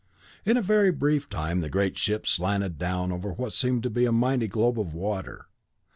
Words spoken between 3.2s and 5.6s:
what seemed to be a mighty globe of water.